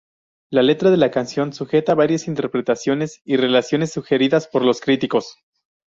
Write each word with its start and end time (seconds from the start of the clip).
La 0.49 0.63
letra 0.63 0.89
de 0.89 0.97
la 0.97 1.11
canción 1.11 1.53
sujeta 1.53 1.93
varias 1.93 2.27
interpretaciones 2.27 3.21
y 3.23 3.37
relaciones 3.37 3.91
sugeridas 3.93 4.47
por 4.47 4.65
los 4.65 4.81
críticos. 4.81 5.37